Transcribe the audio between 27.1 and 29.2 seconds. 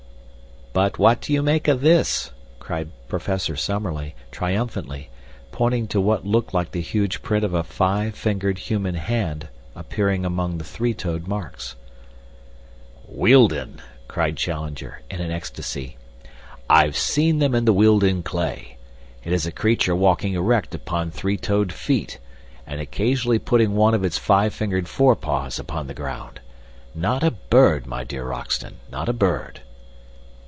a bird, my dear Roxton not a